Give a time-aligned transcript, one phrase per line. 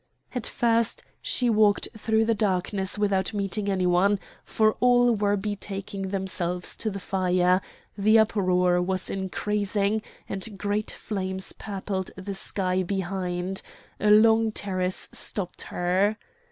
[0.33, 6.09] At first she walked through the darkness without meeting any one, for all were betaking
[6.09, 7.61] themselves to the fire;
[7.95, 13.61] the uproar was increasing and great flames purpled the sky behind;
[13.99, 16.17] a long terrace stopped her.